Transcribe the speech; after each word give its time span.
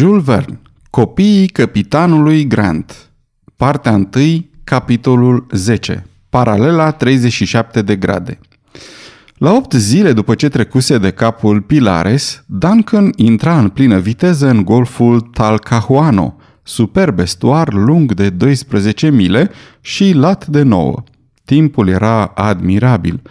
Jules 0.00 0.24
Verne 0.24 0.60
Copiii 0.90 1.46
capitanului 1.46 2.46
Grant 2.46 3.10
Partea 3.56 3.92
1, 3.92 4.06
capitolul 4.64 5.46
10 5.52 6.06
Paralela 6.30 6.90
37 6.90 7.82
de 7.82 7.96
grade 7.96 8.38
La 9.36 9.52
8 9.52 9.72
zile 9.72 10.12
după 10.12 10.34
ce 10.34 10.48
trecuse 10.48 10.98
de 10.98 11.10
capul 11.10 11.60
Pilares, 11.60 12.44
Duncan 12.46 13.12
intra 13.16 13.58
în 13.58 13.68
plină 13.68 13.98
viteză 13.98 14.48
în 14.48 14.64
golful 14.64 15.20
Talcahuano, 15.20 16.36
superb 16.62 17.18
estuar 17.18 17.72
lung 17.72 18.12
de 18.12 18.30
12 18.30 19.10
mile 19.10 19.50
și 19.80 20.12
lat 20.12 20.46
de 20.46 20.62
9. 20.62 21.02
Timpul 21.44 21.88
era 21.88 22.24
admirabil. 22.24 23.22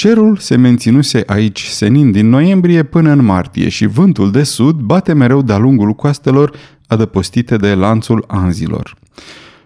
Cerul 0.00 0.36
se 0.36 0.56
menținuse 0.56 1.22
aici 1.26 1.64
senin 1.64 2.10
din 2.10 2.28
noiembrie 2.28 2.82
până 2.82 3.10
în 3.10 3.24
martie 3.24 3.68
și 3.68 3.86
vântul 3.86 4.30
de 4.30 4.42
sud 4.42 4.76
bate 4.76 5.12
mereu 5.12 5.42
de-a 5.42 5.58
lungul 5.58 5.92
coastelor 5.92 6.56
adăpostite 6.86 7.56
de 7.56 7.74
lanțul 7.74 8.24
anzilor. 8.26 8.96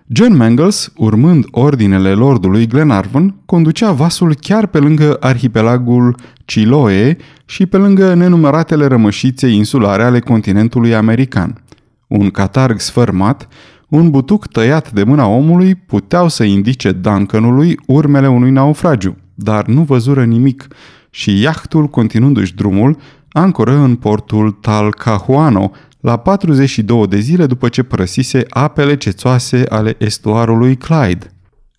John 0.07 0.37
Mangles, 0.37 0.93
urmând 0.97 1.45
ordinele 1.51 2.13
lordului 2.13 2.67
Glenarvan, 2.67 3.35
conducea 3.47 3.93
vasul 3.93 4.35
chiar 4.41 4.67
pe 4.67 4.79
lângă 4.79 5.17
arhipelagul 5.21 6.17
Chiloe 6.45 7.17
și 7.45 7.67
pe 7.67 7.77
lângă 7.77 8.15
nenumăratele 8.15 8.87
rămășițe 8.87 9.47
insulare 9.47 10.03
ale 10.03 10.19
continentului 10.19 10.95
american. 10.95 11.63
Un 12.07 12.31
catarg 12.31 12.81
sfărmat, 12.81 13.49
un 13.89 14.11
butuc 14.11 14.47
tăiat 14.47 14.93
de 14.93 15.05
mâna 15.05 15.27
omului 15.27 15.75
puteau 15.75 16.29
să 16.29 16.45
indice 16.45 16.93
Duncanului 16.93 17.81
urmele 17.87 18.29
unui 18.29 18.51
naufragiu, 18.51 19.17
dar 19.35 19.67
nu 19.67 19.83
văzură 19.83 20.25
nimic 20.25 20.67
și 21.11 21.41
iahtul, 21.41 21.87
continuându-și 21.87 22.55
drumul, 22.55 22.97
ancoră 23.33 23.77
în 23.77 23.97
portul 23.97 24.51
Talcahuano, 24.51 25.71
la 26.01 26.17
42 26.17 27.07
de 27.07 27.19
zile 27.19 27.47
după 27.47 27.69
ce 27.69 27.83
părăsise 27.83 28.45
apele 28.49 28.97
cețoase 28.97 29.65
ale 29.69 29.95
estuarului 29.99 30.77
Clyde. 30.77 31.29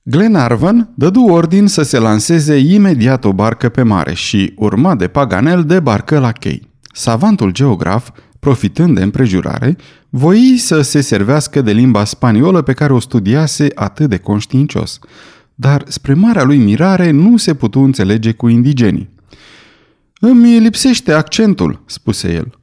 Glenarvan 0.04 0.90
dădu 0.96 1.22
ordin 1.22 1.68
să 1.68 1.82
se 1.82 2.00
lanseze 2.00 2.58
imediat 2.58 3.26
o 3.26 3.34
barcă 3.34 3.70
pe 3.70 3.84
mare 3.84 4.14
și, 4.14 4.54
urma 4.56 4.96
de 4.96 5.08
Paganel, 5.08 5.64
debarcă 5.64 6.20
la 6.20 6.32
chei. 6.32 6.70
Savantul 6.94 7.52
geograf, 7.52 8.10
profitând 8.40 8.96
de 8.96 9.04
împrejurare, 9.04 9.78
voi 10.10 10.58
să 10.58 10.82
se 10.82 11.02
servească 11.02 11.62
de 11.62 11.72
limba 11.72 12.04
spaniolă 12.04 12.62
pe 12.62 12.74
care 12.74 12.94
o 12.94 13.00
studiase 13.00 13.68
atât 13.76 14.10
de 14.10 14.18
conștiincios. 14.18 15.00
Dar, 15.56 15.84
spre 15.88 16.14
marea 16.14 16.44
lui 16.44 16.58
mirare, 16.58 17.12
nu 17.12 17.38
se 17.38 17.54
putu 17.54 17.80
înțelege 17.80 18.32
cu 18.32 18.48
indigenii. 18.48 19.10
Îmi 20.20 20.60
lipsește 20.60 21.12
accentul," 21.12 21.84
spuse 21.86 22.34
el. 22.34 22.60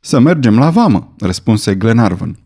Să 0.00 0.18
mergem 0.18 0.58
la 0.58 0.70
vamă, 0.70 1.14
răspunse 1.18 1.74
Glenarvan. 1.74 2.38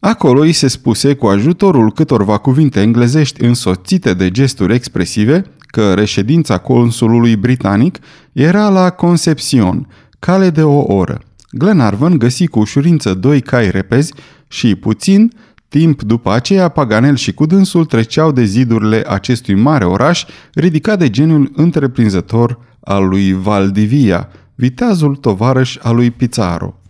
Acolo 0.00 0.40
îi 0.40 0.52
se 0.52 0.68
spuse 0.68 1.14
cu 1.14 1.26
ajutorul 1.26 1.92
câtorva 1.92 2.38
cuvinte 2.38 2.80
englezești 2.80 3.44
însoțite 3.44 4.14
de 4.14 4.30
gesturi 4.30 4.74
expresive 4.74 5.44
că 5.66 5.94
reședința 5.94 6.58
consulului 6.58 7.36
britanic 7.36 7.98
era 8.32 8.68
la 8.68 8.90
Concepcion, 8.90 9.88
cale 10.18 10.50
de 10.50 10.62
o 10.62 10.94
oră. 10.94 11.20
Glenarvan 11.50 12.18
găsi 12.18 12.46
cu 12.46 12.58
ușurință 12.58 13.14
doi 13.14 13.40
cai 13.40 13.70
repezi 13.70 14.12
și 14.48 14.74
puțin 14.74 15.32
timp 15.78 16.02
după 16.02 16.32
aceea 16.32 16.68
Paganel 16.68 17.16
și 17.16 17.32
cu 17.32 17.46
dânsul 17.46 17.84
treceau 17.84 18.32
de 18.32 18.44
zidurile 18.44 19.04
acestui 19.08 19.54
mare 19.54 19.84
oraș 19.84 20.24
ridicat 20.52 20.98
de 20.98 21.10
geniul 21.10 21.50
întreprinzător 21.54 22.58
al 22.80 23.08
lui 23.08 23.32
Valdivia, 23.32 24.28
viteazul 24.54 25.16
tovarăș 25.16 25.78
al 25.82 25.94
lui 25.94 26.10
Pizarro. 26.10 26.80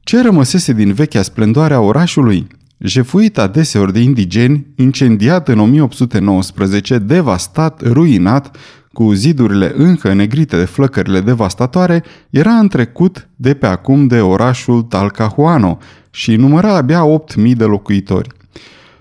Ce 0.00 0.22
rămăsese 0.22 0.72
din 0.72 0.92
vechea 0.92 1.22
splendoare 1.22 1.74
a 1.74 1.80
orașului? 1.80 2.46
Jefuit 2.78 3.38
adeseori 3.38 3.92
de 3.92 4.00
indigeni, 4.00 4.66
incendiat 4.74 5.48
în 5.48 5.58
1819, 5.58 6.98
devastat, 6.98 7.82
ruinat, 7.82 8.56
cu 8.92 9.12
zidurile 9.12 9.72
încă 9.76 10.12
negrite 10.12 10.56
de 10.56 10.64
flăcările 10.64 11.20
devastatoare, 11.20 12.04
era 12.30 12.52
întrecut 12.52 13.28
de 13.36 13.54
pe 13.54 13.66
acum 13.66 14.06
de 14.06 14.20
orașul 14.20 14.82
Talcahuano 14.82 15.78
și 16.16 16.36
număra 16.36 16.76
abia 16.76 17.02
8.000 17.46 17.52
de 17.56 17.64
locuitori. 17.64 18.28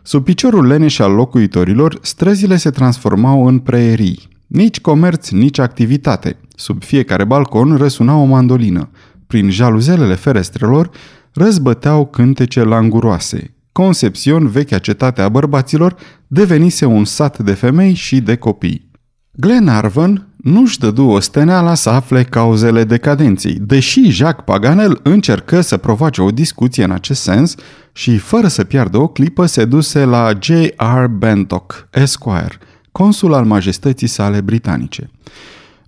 Sub 0.01 0.23
piciorul 0.23 0.67
leneș 0.67 0.99
al 0.99 1.11
locuitorilor, 1.11 1.97
străzile 2.01 2.55
se 2.55 2.69
transformau 2.69 3.47
în 3.47 3.59
preerii. 3.59 4.27
Nici 4.47 4.81
comerț, 4.81 5.29
nici 5.29 5.57
activitate. 5.57 6.37
Sub 6.55 6.83
fiecare 6.83 7.23
balcon 7.23 7.75
răsuna 7.75 8.15
o 8.15 8.23
mandolină. 8.23 8.89
Prin 9.27 9.49
jaluzelele 9.49 10.13
ferestrelor 10.15 10.89
răzbăteau 11.33 12.05
cântece 12.05 12.63
languroase. 12.63 13.55
Concepțion, 13.71 14.47
vechea 14.47 14.77
cetate 14.77 15.21
a 15.21 15.29
bărbaților, 15.29 15.95
devenise 16.27 16.85
un 16.85 17.05
sat 17.05 17.39
de 17.39 17.53
femei 17.53 17.93
și 17.93 18.21
de 18.21 18.35
copii. 18.35 18.91
Glenarvan 19.31 20.27
nu-și 20.45 20.79
dădu 20.79 21.05
osteneala 21.05 21.73
să 21.73 21.89
afle 21.89 22.23
cauzele 22.23 22.83
decadenței, 22.83 23.57
deși 23.61 24.09
Jacques 24.09 24.45
Paganel 24.45 24.99
încercă 25.03 25.61
să 25.61 25.77
provoace 25.77 26.21
o 26.21 26.29
discuție 26.29 26.83
în 26.83 26.91
acest 26.91 27.21
sens 27.21 27.55
și, 27.91 28.17
fără 28.17 28.47
să 28.47 28.63
piardă 28.63 28.97
o 28.97 29.07
clipă, 29.07 29.45
se 29.45 29.65
duse 29.65 30.03
la 30.03 30.31
J.R. 30.41 31.05
Bentock, 31.09 31.87
Esquire, 31.91 32.57
consul 32.91 33.33
al 33.33 33.45
majestății 33.45 34.07
sale 34.07 34.41
britanice. 34.41 35.09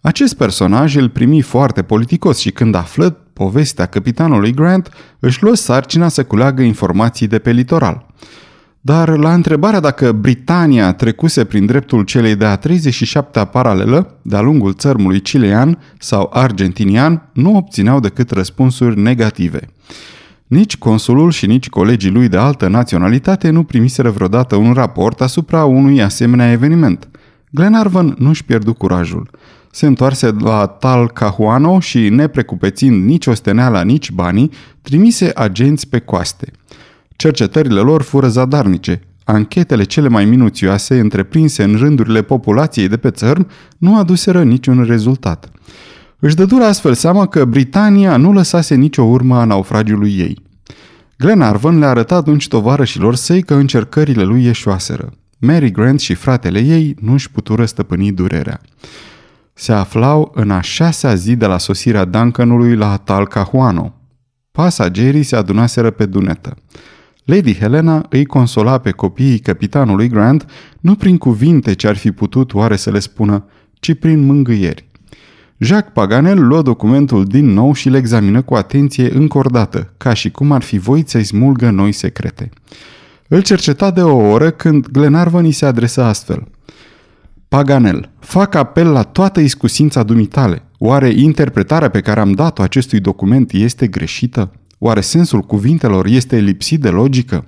Acest 0.01 0.35
personaj 0.35 0.95
îl 0.95 1.09
primi 1.09 1.41
foarte 1.41 1.83
politicos 1.83 2.37
și 2.37 2.51
când 2.51 2.75
află 2.75 3.09
povestea 3.33 3.85
capitanului 3.85 4.53
Grant, 4.53 4.89
își 5.19 5.43
luă 5.43 5.55
sarcina 5.55 6.07
să 6.07 6.23
culeagă 6.23 6.61
informații 6.61 7.27
de 7.27 7.39
pe 7.39 7.51
litoral. 7.51 8.05
Dar 8.81 9.17
la 9.17 9.33
întrebarea 9.33 9.79
dacă 9.79 10.11
Britania 10.11 10.93
trecuse 10.93 11.43
prin 11.43 11.65
dreptul 11.65 12.03
celei 12.03 12.35
de-a 12.35 12.59
37-a 12.59 13.45
paralelă, 13.45 14.17
de-a 14.21 14.41
lungul 14.41 14.73
țărmului 14.73 15.19
chilean 15.19 15.79
sau 15.99 16.29
argentinian, 16.33 17.29
nu 17.33 17.55
obțineau 17.55 17.99
decât 17.99 18.31
răspunsuri 18.31 18.99
negative. 18.99 19.59
Nici 20.47 20.77
consulul 20.77 21.31
și 21.31 21.45
nici 21.45 21.69
colegii 21.69 22.11
lui 22.11 22.27
de 22.27 22.37
altă 22.37 22.67
naționalitate 22.67 23.49
nu 23.49 23.63
primiseră 23.63 24.09
vreodată 24.09 24.55
un 24.55 24.73
raport 24.73 25.21
asupra 25.21 25.65
unui 25.65 26.01
asemenea 26.01 26.51
eveniment. 26.51 27.09
Glenarvan 27.49 28.15
nu-și 28.17 28.43
pierdu 28.43 28.73
curajul. 28.73 29.29
Se 29.71 29.85
întoarse 29.85 30.35
la 30.39 30.65
Tal 30.65 31.11
Cahuano 31.11 31.79
și, 31.79 32.09
neprecupețind 32.09 33.05
nici 33.05 33.27
osteneala, 33.27 33.81
nici 33.81 34.11
banii, 34.11 34.51
trimise 34.81 35.31
agenți 35.35 35.87
pe 35.87 35.99
coaste. 35.99 36.51
Cercetările 37.17 37.79
lor 37.79 38.01
fură 38.01 38.27
zadarnice. 38.27 39.01
Anchetele 39.23 39.83
cele 39.83 40.07
mai 40.07 40.25
minuțioase, 40.25 40.99
întreprinse 40.99 41.63
în 41.63 41.75
rândurile 41.75 42.21
populației 42.21 42.87
de 42.87 42.97
pe 42.97 43.11
țărm, 43.11 43.47
nu 43.77 43.97
aduseră 43.97 44.43
niciun 44.43 44.83
rezultat. 44.83 45.51
Își 46.19 46.35
dădură 46.35 46.63
astfel 46.63 46.93
seama 46.93 47.27
că 47.27 47.45
Britania 47.45 48.17
nu 48.17 48.33
lăsase 48.33 48.75
nicio 48.75 49.03
urmă 49.03 49.37
a 49.37 49.43
naufragiului 49.43 50.17
ei. 50.17 50.43
Glenarvan 51.17 51.79
le-a 51.79 51.89
arătat 51.89 52.17
atunci 52.17 52.47
tovarășilor 52.47 53.15
săi 53.15 53.41
că 53.41 53.53
încercările 53.53 54.23
lui 54.23 54.43
ieșoaseră. 54.43 55.09
Mary 55.39 55.71
Grant 55.71 55.99
și 55.99 56.13
fratele 56.13 56.59
ei 56.59 56.95
nu 57.01 57.13
își 57.13 57.31
putură 57.31 57.65
stăpâni 57.65 58.11
durerea. 58.11 58.61
Se 59.53 59.71
aflau 59.71 60.31
în 60.35 60.51
a 60.51 60.61
șasea 60.61 61.15
zi 61.15 61.35
de 61.35 61.45
la 61.45 61.57
sosirea 61.57 62.05
Duncanului 62.05 62.75
la 62.75 62.97
Talcahuano. 62.97 63.93
Pasagerii 64.51 65.23
se 65.23 65.35
adunaseră 65.35 65.91
pe 65.91 66.05
dunetă. 66.05 66.55
Lady 67.27 67.55
Helena 67.55 68.05
îi 68.09 68.25
consola 68.25 68.77
pe 68.77 68.91
copiii 68.91 69.39
capitanului 69.39 70.07
Grant 70.07 70.45
nu 70.79 70.95
prin 70.95 71.17
cuvinte 71.17 71.73
ce 71.73 71.87
ar 71.87 71.95
fi 71.95 72.11
putut 72.11 72.53
oare 72.53 72.75
să 72.75 72.91
le 72.91 72.99
spună, 72.99 73.45
ci 73.73 73.93
prin 73.93 74.25
mângâieri. 74.25 74.87
Jacques 75.57 75.93
Paganel 75.93 76.47
luă 76.47 76.61
documentul 76.61 77.25
din 77.25 77.45
nou 77.45 77.73
și 77.73 77.87
îl 77.87 77.93
examină 77.93 78.41
cu 78.41 78.53
atenție 78.53 79.13
încordată, 79.13 79.93
ca 79.97 80.13
și 80.13 80.31
cum 80.31 80.51
ar 80.51 80.61
fi 80.61 80.77
voit 80.77 81.09
să-i 81.09 81.23
smulgă 81.23 81.69
noi 81.69 81.91
secrete. 81.91 82.49
Îl 83.27 83.41
cerceta 83.41 83.91
de 83.91 84.01
o 84.01 84.17
oră 84.17 84.49
când 84.49 84.87
Glenarvan 84.87 85.45
îi 85.45 85.51
se 85.51 85.65
adresă 85.65 86.03
astfel. 86.03 86.47
Paganel, 87.47 88.09
fac 88.19 88.55
apel 88.55 88.91
la 88.91 89.03
toată 89.03 89.39
iscusința 89.39 90.03
dumitale. 90.03 90.63
Oare 90.77 91.09
interpretarea 91.09 91.89
pe 91.89 92.01
care 92.01 92.19
am 92.19 92.31
dat-o 92.31 92.61
acestui 92.61 92.99
document 92.99 93.51
este 93.51 93.87
greșită? 93.87 94.51
Oare 94.77 95.01
sensul 95.01 95.41
cuvintelor 95.41 96.05
este 96.05 96.39
lipsit 96.39 96.81
de 96.81 96.89
logică? 96.89 97.45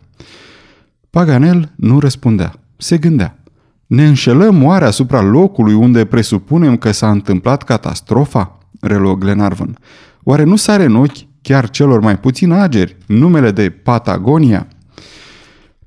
Paganel 1.09 1.73
nu 1.75 1.99
răspundea. 1.99 2.53
Se 2.77 2.97
gândea. 2.97 3.43
Ne 3.87 4.07
înșelăm 4.07 4.63
oare 4.63 4.85
asupra 4.85 5.21
locului 5.21 5.73
unde 5.73 6.05
presupunem 6.05 6.77
că 6.77 6.91
s-a 6.91 7.11
întâmplat 7.11 7.63
catastrofa? 7.63 8.57
Reluă 8.79 9.15
Glenarvan. 9.15 9.77
Oare 10.23 10.43
nu 10.43 10.55
sare 10.55 10.83
în 10.83 10.95
ochi 10.95 11.27
chiar 11.41 11.69
celor 11.69 11.99
mai 11.99 12.19
puțin 12.19 12.51
ageri 12.51 12.97
numele 13.07 13.51
de 13.51 13.69
Patagonia? 13.69 14.67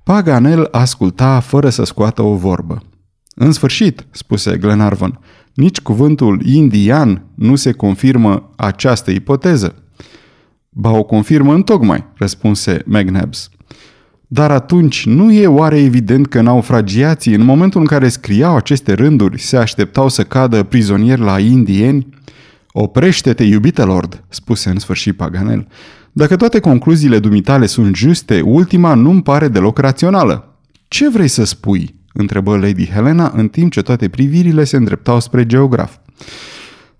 Paganel 0.02 0.68
asculta 0.70 1.40
fără 1.40 1.68
să 1.68 1.84
scoată 1.84 2.22
o 2.22 2.34
vorbă. 2.34 2.82
În 3.34 3.52
sfârșit, 3.52 4.06
spuse 4.10 4.56
Glenarvan, 4.56 5.20
nici 5.54 5.80
cuvântul 5.80 6.46
indian 6.46 7.24
nu 7.34 7.56
se 7.56 7.72
confirmă 7.72 8.52
această 8.56 9.10
ipoteză. 9.10 9.81
Ba 10.74 10.90
o 10.90 11.02
confirmă 11.02 11.54
întocmai, 11.54 12.04
răspunse 12.14 12.82
McNabbs. 12.84 13.50
Dar 14.26 14.50
atunci 14.50 15.06
nu 15.06 15.32
e 15.32 15.46
oare 15.46 15.78
evident 15.78 16.26
că 16.26 16.40
naufragiații, 16.40 17.34
în 17.34 17.44
momentul 17.44 17.80
în 17.80 17.86
care 17.86 18.08
scriau 18.08 18.56
aceste 18.56 18.92
rânduri, 18.92 19.40
se 19.40 19.56
așteptau 19.56 20.08
să 20.08 20.22
cadă 20.22 20.62
prizonieri 20.62 21.20
la 21.20 21.38
indieni? 21.38 22.08
Oprește-te, 22.70 23.44
iubite 23.44 23.82
lord, 23.82 24.24
spuse 24.28 24.70
în 24.70 24.78
sfârșit 24.78 25.16
Paganel. 25.16 25.66
Dacă 26.12 26.36
toate 26.36 26.60
concluziile 26.60 27.19
dumitale 27.19 27.66
sunt 27.66 27.96
juste, 27.96 28.40
ultima 28.40 28.94
nu-mi 28.94 29.22
pare 29.22 29.48
deloc 29.48 29.78
rațională. 29.78 30.56
Ce 30.88 31.10
vrei 31.10 31.28
să 31.28 31.44
spui? 31.44 31.94
întrebă 32.12 32.56
Lady 32.56 32.86
Helena 32.86 33.32
în 33.34 33.48
timp 33.48 33.72
ce 33.72 33.82
toate 33.82 34.08
privirile 34.08 34.64
se 34.64 34.76
îndreptau 34.76 35.20
spre 35.20 35.46
geograf. 35.46 35.96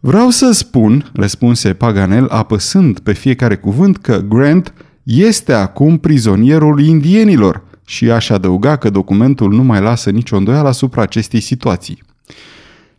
Vreau 0.05 0.31
să 0.31 0.51
spun, 0.51 1.11
răspunse 1.13 1.75
Paganel 1.75 2.29
apăsând 2.29 2.99
pe 2.99 3.13
fiecare 3.13 3.57
cuvânt, 3.57 3.97
că 3.97 4.25
Grant 4.29 4.75
este 5.03 5.53
acum 5.53 5.99
prizonierul 5.99 6.81
indienilor 6.81 7.65
și 7.87 8.11
aș 8.11 8.31
adăuga 8.31 8.77
că 8.77 8.91
documentul 8.91 9.53
nu 9.53 9.63
mai 9.63 9.81
lasă 9.81 10.11
nicio 10.11 10.37
îndoială 10.37 10.69
asupra 10.69 11.03
acestei 11.03 11.41
situații. 11.41 12.03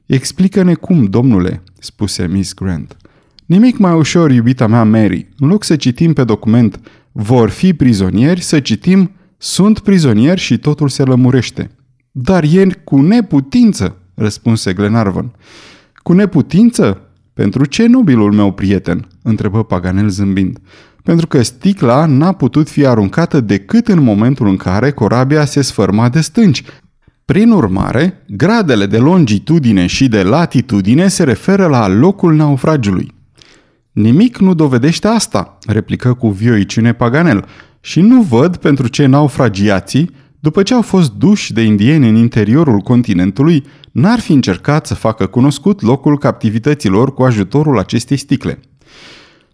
Explică-ne 0.06 0.74
cum, 0.74 1.04
domnule, 1.04 1.64
spuse 1.80 2.28
Miss 2.28 2.54
Grant. 2.54 2.98
Nimic 3.46 3.78
mai 3.78 3.94
ușor, 3.94 4.32
iubita 4.32 4.68
mea 4.68 4.84
Mary. 4.84 5.30
În 5.38 5.48
loc 5.48 5.64
să 5.64 5.76
citim 5.76 6.14
pe 6.14 6.24
document 6.24 6.80
vor 7.12 7.50
fi 7.50 7.74
prizonieri, 7.74 8.42
să 8.42 8.60
citim 8.60 9.12
sunt 9.38 9.80
prizonieri 9.80 10.40
și 10.40 10.58
totul 10.58 10.90
se 10.90 11.04
lămurește. 11.04 11.72
Dar 12.12 12.44
e 12.44 12.68
cu 12.84 13.02
neputință, 13.02 13.98
răspunse 14.16 14.74
Glenarvan. 14.74 15.32
Cu 16.04 16.14
neputință? 16.14 17.02
Pentru 17.34 17.66
ce, 17.66 17.88
nobilul 17.88 18.32
meu 18.32 18.52
prieten? 18.52 19.08
întrebă 19.22 19.64
Paganel 19.64 20.10
zâmbind. 20.10 20.60
Pentru 21.04 21.28
că 21.28 21.42
sticla 21.42 22.06
n-a 22.06 22.32
putut 22.32 22.70
fi 22.70 22.86
aruncată 22.86 23.40
decât 23.42 23.88
în 23.88 24.04
momentul 24.04 24.48
în 24.48 24.56
care 24.56 24.92
corabia 24.92 25.46
se 25.46 25.62
sfărma 25.62 26.10
de 26.10 26.22
stânci. 26.22 26.64
Prin 27.26 27.52
urmare, 27.52 28.24
gradele 28.28 28.86
de 28.86 28.98
longitudine 28.98 29.86
și 29.86 30.08
de 30.08 30.24
latitudine 30.24 31.08
se 31.08 31.24
referă 31.24 31.68
la 31.68 31.88
locul 31.88 32.34
naufragiului. 32.34 33.12
Nimic 33.92 34.38
nu 34.38 34.54
dovedește 34.54 35.08
asta, 35.08 35.58
replică 35.68 36.14
cu 36.14 36.30
vioiciune 36.30 36.94
Paganel, 36.94 37.46
și 37.82 38.02
nu 38.02 38.22
văd 38.22 38.58
pentru 38.58 38.88
ce 38.88 39.06
naufragiații, 39.06 40.10
după 40.40 40.64
ce 40.64 40.74
au 40.74 40.82
fost 40.82 41.12
duși 41.12 41.54
de 41.54 41.62
indieni 41.62 42.10
în 42.10 42.16
interiorul 42.16 42.80
continentului, 42.80 43.64
n-ar 43.94 44.20
fi 44.20 44.32
încercat 44.32 44.86
să 44.86 44.94
facă 44.94 45.26
cunoscut 45.26 45.82
locul 45.82 46.18
captivităților 46.18 47.14
cu 47.14 47.24
ajutorul 47.24 47.80
acestei 47.80 48.18
sticle. 48.18 48.60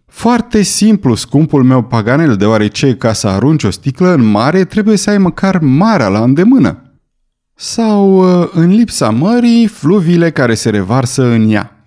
Foarte 0.05 0.61
simplu, 0.61 1.15
scumpul 1.15 1.63
meu 1.63 1.83
paganel, 1.83 2.35
deoarece 2.35 2.95
ca 2.95 3.13
să 3.13 3.27
arunci 3.27 3.63
o 3.63 3.69
sticlă 3.69 4.13
în 4.13 4.23
mare 4.23 4.65
trebuie 4.65 4.95
să 4.97 5.09
ai 5.09 5.17
măcar 5.17 5.59
marea 5.59 6.07
la 6.07 6.23
îndemână. 6.23 6.83
Sau, 7.53 8.17
uh, 8.41 8.49
în 8.51 8.69
lipsa 8.69 9.09
mării, 9.09 9.67
fluviile 9.67 10.31
care 10.31 10.53
se 10.53 10.69
revarsă 10.69 11.25
în 11.25 11.49
ea. 11.49 11.85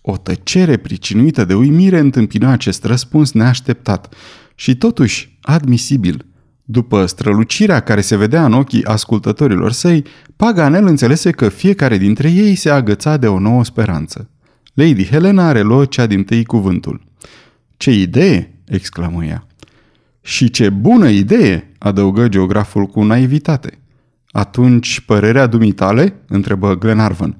O 0.00 0.16
tăcere 0.16 0.76
pricinuită 0.76 1.44
de 1.44 1.54
uimire 1.54 1.98
întâmpina 1.98 2.50
acest 2.50 2.84
răspuns 2.84 3.32
neașteptat 3.32 4.14
și 4.54 4.76
totuși 4.76 5.38
admisibil– 5.42 6.24
după 6.70 7.06
strălucirea 7.06 7.80
care 7.80 8.00
se 8.00 8.16
vedea 8.16 8.44
în 8.44 8.52
ochii 8.52 8.84
ascultătorilor 8.84 9.72
săi, 9.72 10.04
Paganel 10.36 10.86
înțelese 10.86 11.30
că 11.30 11.48
fiecare 11.48 11.96
dintre 11.96 12.30
ei 12.30 12.54
se 12.54 12.70
agăța 12.70 13.16
de 13.16 13.26
o 13.26 13.38
nouă 13.38 13.64
speranță. 13.64 14.28
Lady 14.74 15.06
Helena 15.06 15.52
reluă 15.52 15.84
cea 15.84 16.06
din 16.06 16.24
tâi 16.24 16.44
cuvântul. 16.44 17.00
Ce 17.76 17.90
idee!" 17.90 18.54
exclamă 18.66 19.24
ea. 19.24 19.46
Și 20.22 20.50
ce 20.50 20.68
bună 20.68 21.08
idee!" 21.08 21.70
adăugă 21.78 22.28
geograful 22.28 22.86
cu 22.86 23.02
naivitate. 23.02 23.78
Atunci, 24.30 25.00
părerea 25.00 25.46
dumitale?" 25.46 26.14
întrebă 26.28 26.78
Glenarvan. 26.78 27.36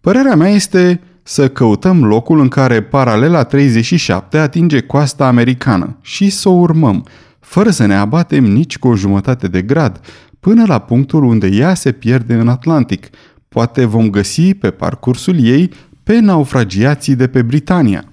Părerea 0.00 0.36
mea 0.36 0.48
este 0.48 1.00
să 1.22 1.48
căutăm 1.48 2.04
locul 2.04 2.40
în 2.40 2.48
care 2.48 2.82
paralela 2.82 3.44
37 3.44 4.38
atinge 4.38 4.80
coasta 4.80 5.26
americană 5.26 5.96
și 6.00 6.30
să 6.30 6.48
o 6.48 6.52
urmăm, 6.52 7.06
fără 7.44 7.70
să 7.70 7.86
ne 7.86 7.94
abatem 7.94 8.44
nici 8.44 8.78
cu 8.78 8.88
o 8.88 8.96
jumătate 8.96 9.48
de 9.48 9.62
grad, 9.62 10.00
până 10.40 10.64
la 10.66 10.78
punctul 10.78 11.24
unde 11.24 11.46
ea 11.46 11.74
se 11.74 11.92
pierde 11.92 12.34
în 12.34 12.48
Atlantic. 12.48 13.06
Poate 13.48 13.84
vom 13.84 14.10
găsi 14.10 14.54
pe 14.54 14.70
parcursul 14.70 15.44
ei 15.44 15.70
pe 16.02 16.18
naufragiații 16.18 17.14
de 17.14 17.26
pe 17.26 17.42
Britania. 17.42 18.04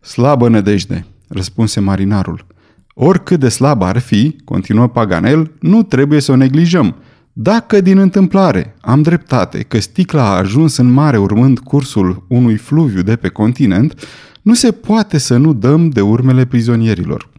Slabă 0.00 0.48
nădejde, 0.48 1.06
răspunse 1.28 1.80
marinarul. 1.80 2.46
Oricât 2.94 3.40
de 3.40 3.48
slab 3.48 3.82
ar 3.82 3.98
fi, 3.98 4.36
continuă 4.44 4.88
Paganel, 4.88 5.52
nu 5.60 5.82
trebuie 5.82 6.20
să 6.20 6.32
o 6.32 6.36
neglijăm. 6.36 6.96
Dacă 7.32 7.80
din 7.80 7.98
întâmplare 7.98 8.74
am 8.80 9.02
dreptate 9.02 9.62
că 9.62 9.80
sticla 9.80 10.22
a 10.22 10.36
ajuns 10.36 10.76
în 10.76 10.92
mare 10.92 11.18
urmând 11.18 11.58
cursul 11.58 12.24
unui 12.28 12.56
fluviu 12.56 13.02
de 13.02 13.16
pe 13.16 13.28
continent, 13.28 14.08
nu 14.42 14.54
se 14.54 14.72
poate 14.72 15.18
să 15.18 15.36
nu 15.36 15.52
dăm 15.52 15.88
de 15.88 16.00
urmele 16.00 16.44
prizonierilor. 16.44 17.32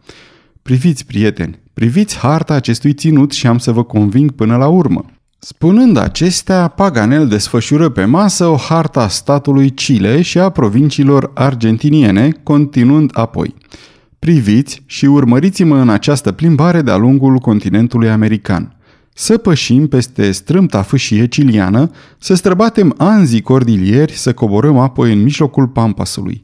Priviți, 0.66 1.06
prieteni, 1.06 1.58
priviți 1.74 2.18
harta 2.18 2.54
acestui 2.54 2.92
ținut 2.92 3.32
și 3.32 3.46
am 3.46 3.58
să 3.58 3.72
vă 3.72 3.82
conving 3.82 4.30
până 4.30 4.56
la 4.56 4.66
urmă. 4.66 5.04
Spunând 5.38 5.96
acestea, 5.96 6.68
Paganel 6.68 7.28
desfășură 7.28 7.88
pe 7.88 8.04
masă 8.04 8.46
o 8.46 8.56
harta 8.56 9.00
a 9.00 9.08
statului 9.08 9.70
Chile 9.70 10.22
și 10.22 10.38
a 10.38 10.48
provinciilor 10.48 11.30
argentiniene, 11.34 12.30
continuând 12.42 13.10
apoi. 13.12 13.54
Priviți 14.18 14.82
și 14.86 15.04
urmăriți-mă 15.04 15.76
în 15.76 15.88
această 15.88 16.32
plimbare 16.32 16.82
de-a 16.82 16.96
lungul 16.96 17.38
continentului 17.38 18.10
american. 18.10 18.76
Să 19.14 19.36
pășim 19.36 19.86
peste 19.86 20.30
strâmta 20.30 20.82
fâșie 20.82 21.26
ciliană, 21.26 21.90
să 22.18 22.34
străbatem 22.34 22.94
anzii 22.96 23.40
cordilieri, 23.40 24.12
să 24.12 24.32
coborâm 24.32 24.78
apoi 24.78 25.12
în 25.12 25.22
mijlocul 25.22 25.68
pampasului. 25.68 26.42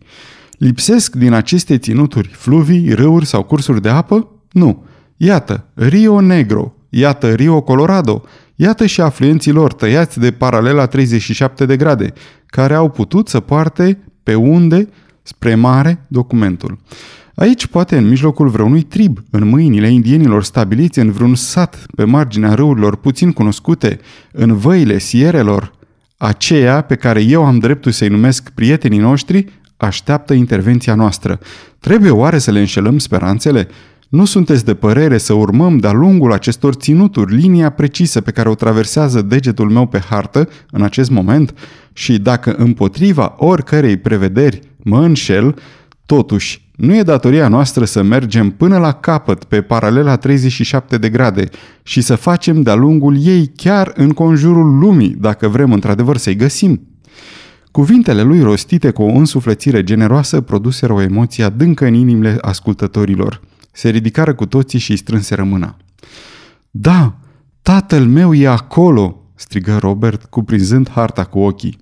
Lipsesc 0.62 1.14
din 1.14 1.32
aceste 1.32 1.78
ținuturi 1.78 2.28
fluvii, 2.28 2.94
râuri 2.94 3.26
sau 3.26 3.42
cursuri 3.42 3.82
de 3.82 3.88
apă? 3.88 4.28
Nu. 4.52 4.84
Iată, 5.16 5.64
Rio 5.74 6.20
Negro, 6.20 6.74
iată 6.88 7.34
Rio 7.34 7.60
Colorado, 7.60 8.22
iată 8.54 8.86
și 8.86 9.00
afluenții 9.00 9.52
lor 9.52 9.72
tăiați 9.72 10.18
de 10.18 10.30
paralela 10.30 10.86
37 10.86 11.66
de 11.66 11.76
grade, 11.76 12.12
care 12.46 12.74
au 12.74 12.88
putut 12.88 13.28
să 13.28 13.40
poarte 13.40 13.98
pe 14.22 14.34
unde 14.34 14.88
spre 15.22 15.54
mare 15.54 16.04
documentul. 16.08 16.78
Aici, 17.34 17.66
poate 17.66 17.96
în 17.96 18.08
mijlocul 18.08 18.48
vreunui 18.48 18.82
trib, 18.82 19.18
în 19.30 19.48
mâinile 19.48 19.90
indienilor 19.90 20.44
stabiliți 20.44 20.98
în 20.98 21.10
vreun 21.10 21.34
sat 21.34 21.86
pe 21.96 22.04
marginea 22.04 22.54
râurilor 22.54 22.96
puțin 22.96 23.32
cunoscute, 23.32 24.00
în 24.32 24.56
văile 24.56 24.98
sierelor, 24.98 25.72
aceea 26.16 26.80
pe 26.80 26.94
care 26.94 27.22
eu 27.22 27.44
am 27.44 27.58
dreptul 27.58 27.92
să-i 27.92 28.08
numesc 28.08 28.50
prietenii 28.50 28.98
noștri, 28.98 29.60
așteaptă 29.86 30.32
intervenția 30.32 30.94
noastră. 30.94 31.38
Trebuie 31.78 32.10
oare 32.10 32.38
să 32.38 32.50
le 32.50 32.58
înșelăm 32.58 32.98
speranțele? 32.98 33.68
Nu 34.08 34.24
sunteți 34.24 34.64
de 34.64 34.74
părere 34.74 35.18
să 35.18 35.32
urmăm 35.32 35.78
de-a 35.78 35.92
lungul 35.92 36.32
acestor 36.32 36.74
ținuturi 36.74 37.34
linia 37.34 37.70
precisă 37.70 38.20
pe 38.20 38.30
care 38.30 38.48
o 38.48 38.54
traversează 38.54 39.22
degetul 39.22 39.70
meu 39.70 39.86
pe 39.86 39.98
hartă 39.98 40.48
în 40.70 40.82
acest 40.82 41.10
moment 41.10 41.54
și 41.92 42.18
dacă 42.18 42.54
împotriva 42.56 43.34
oricărei 43.38 43.96
prevederi 43.96 44.60
mă 44.82 45.04
înșel, 45.04 45.54
totuși 46.06 46.70
nu 46.76 46.96
e 46.96 47.02
datoria 47.02 47.48
noastră 47.48 47.84
să 47.84 48.02
mergem 48.02 48.50
până 48.50 48.78
la 48.78 48.92
capăt 48.92 49.44
pe 49.44 49.62
paralela 49.62 50.16
37 50.16 50.98
de 50.98 51.08
grade 51.08 51.48
și 51.82 52.00
să 52.00 52.14
facem 52.14 52.62
de-a 52.62 52.74
lungul 52.74 53.16
ei 53.26 53.52
chiar 53.56 53.92
în 53.94 54.10
conjurul 54.10 54.78
lumii 54.78 55.16
dacă 55.20 55.48
vrem 55.48 55.72
într-adevăr 55.72 56.16
să-i 56.16 56.36
găsim? 56.36 56.91
Cuvintele 57.72 58.22
lui 58.22 58.40
rostite 58.40 58.90
cu 58.90 59.02
o 59.02 59.06
însuflețire 59.06 59.82
generoasă 59.84 60.40
produseră 60.40 60.92
o 60.92 61.00
emoție 61.00 61.44
adâncă 61.44 61.86
în 61.86 61.94
inimile 61.94 62.38
ascultătorilor. 62.40 63.40
Se 63.72 63.88
ridicară 63.88 64.34
cu 64.34 64.46
toții 64.46 64.78
și 64.78 64.90
îi 64.90 64.96
strânse 64.96 65.42
mâna. 65.42 65.76
Da, 66.70 67.14
tatăl 67.62 68.04
meu 68.04 68.34
e 68.34 68.48
acolo!" 68.48 69.22
strigă 69.34 69.76
Robert, 69.76 70.24
cuprinzând 70.24 70.90
harta 70.90 71.24
cu 71.24 71.38
ochii. 71.38 71.78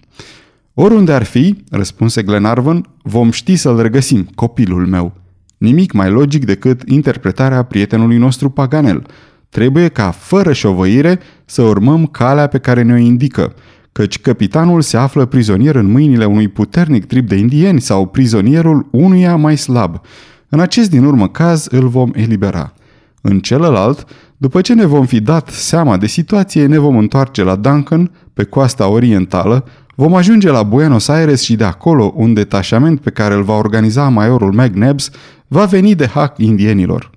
Oriunde 0.75 1.13
ar 1.13 1.23
fi, 1.23 1.65
răspunse 1.71 2.23
Glenarvan, 2.23 2.89
vom 3.03 3.31
ști 3.31 3.57
să-l 3.57 3.83
regăsim, 3.83 4.29
copilul 4.35 4.87
meu. 4.87 5.13
Nimic 5.59 5.93
mai 5.93 6.11
logic 6.11 6.45
decât 6.45 6.83
interpretarea 6.89 7.63
prietenului 7.63 8.17
nostru 8.17 8.51
Paganel. 8.51 9.07
Trebuie 9.49 9.89
ca, 9.89 10.11
fără 10.11 10.53
șovăire, 10.53 11.21
să 11.45 11.63
urmăm 11.63 12.07
calea 12.07 12.47
pe 12.47 12.59
care 12.59 12.83
ne-o 12.83 12.97
indică– 12.97 13.53
căci 13.93 14.21
capitanul 14.21 14.81
se 14.81 14.97
află 14.97 15.25
prizonier 15.25 15.75
în 15.75 15.91
mâinile 15.91 16.25
unui 16.25 16.49
puternic 16.49 17.05
trib 17.05 17.29
de 17.29 17.37
indieni 17.37 17.81
sau 17.81 18.07
prizonierul 18.07 18.89
unuia 18.91 19.37
mai 19.37 19.57
slab. 19.57 20.01
În 20.49 20.61
acest 20.61 20.91
din 20.91 21.05
urmă 21.05 21.29
caz 21.29 21.67
îl 21.71 21.89
vom 21.89 22.11
elibera. 22.15 22.73
În 23.21 23.39
celălalt, 23.39 24.05
după 24.37 24.61
ce 24.61 24.75
ne 24.75 24.87
vom 24.87 25.07
fi 25.07 25.21
dat 25.21 25.49
seama 25.49 25.97
de 25.97 26.07
situație, 26.07 26.67
ne 26.67 26.79
vom 26.79 26.97
întoarce 26.97 27.43
la 27.43 27.57
Duncan, 27.57 28.11
pe 28.35 28.45
coasta 28.45 28.89
orientală, 28.89 29.65
Vom 30.01 30.15
ajunge 30.15 30.51
la 30.51 30.63
Buenos 30.63 31.09
Aires 31.09 31.43
și 31.43 31.57
de 31.57 31.65
acolo 31.65 32.13
un 32.17 32.35
detașament 32.35 33.01
pe 33.01 33.11
care 33.11 33.35
îl 33.35 33.43
va 33.43 33.55
organiza 33.55 34.09
majorul 34.09 34.53
McNabbs 34.53 35.11
va 35.49 35.65
veni 35.65 35.95
de 35.95 36.07
hack 36.07 36.39
indienilor. 36.39 37.11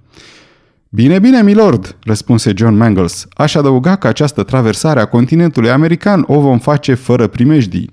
Bine, 0.96 1.20
bine, 1.20 1.44
milord, 1.44 1.98
răspunse 2.04 2.54
John 2.56 2.76
Mangles. 2.76 3.28
Aș 3.34 3.56
adăuga 3.56 3.96
că 3.96 4.08
această 4.08 4.44
traversare 4.44 5.00
a 5.00 5.06
continentului 5.06 5.70
american 5.70 6.24
o 6.28 6.40
vom 6.40 6.60
face 6.60 6.94
fără 6.94 7.28
primejdii. 7.28 7.92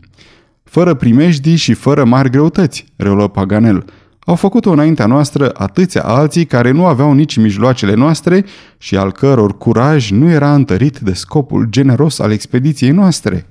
Fără 0.64 0.94
primejdii 0.94 1.56
și 1.56 1.72
fără 1.72 2.04
mari 2.04 2.30
greutăți, 2.30 2.84
reluă 2.96 3.28
Paganel. 3.28 3.84
Au 4.18 4.34
făcut-o 4.34 4.70
înaintea 4.70 5.06
noastră 5.06 5.50
atâția 5.54 6.02
alții 6.02 6.44
care 6.44 6.70
nu 6.70 6.86
aveau 6.86 7.12
nici 7.12 7.36
mijloacele 7.36 7.94
noastre 7.94 8.44
și 8.78 8.96
al 8.96 9.12
căror 9.12 9.56
curaj 9.56 10.10
nu 10.10 10.30
era 10.30 10.54
întărit 10.54 10.98
de 10.98 11.12
scopul 11.12 11.66
generos 11.70 12.18
al 12.18 12.32
expediției 12.32 12.90
noastre. 12.90 13.46